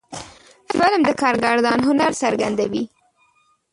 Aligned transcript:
فلم 0.77 1.01
د 1.05 1.09
کارگردان 1.21 1.79
هنر 1.87 2.11
څرګندوي 2.23 2.83